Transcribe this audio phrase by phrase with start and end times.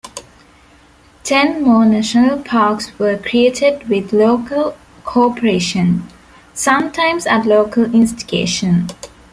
[1.23, 6.07] Ten more national parks were created with local co-operation,
[6.55, 8.87] sometimes at local instigation.